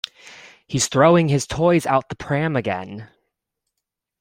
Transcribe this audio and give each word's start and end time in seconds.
He’s 0.65 0.87
throwing 0.87 1.27
his 1.29 1.45
toys 1.45 1.85
out 1.85 2.09
the 2.09 2.15
pram 2.15 2.55
again 2.55 3.07